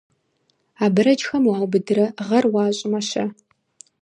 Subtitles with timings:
[0.85, 3.23] Абрэджхэм уаубыдрэ гъэр уащӀмэ-щэ?